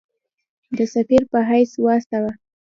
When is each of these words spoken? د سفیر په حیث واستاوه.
د 0.77 0.79
سفیر 0.93 1.23
په 1.31 1.39
حیث 1.49 1.71
واستاوه. 1.83 2.31